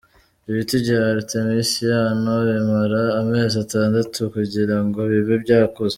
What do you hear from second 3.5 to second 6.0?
atandatu kugira ngo bibe byakuze.